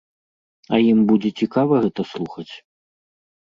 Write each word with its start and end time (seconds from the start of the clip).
А 0.73 0.79
ім 0.91 0.99
будзе 1.11 1.29
цікава 1.45 1.73
гэта 1.85 2.01
слухаць? 2.15 2.49